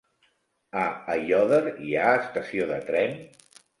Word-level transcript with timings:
A 0.83 0.85
Aiòder 1.15 1.61
hi 1.89 1.93
ha 2.05 2.17
estació 2.23 2.67
de 2.73 2.81
tren? 2.89 3.15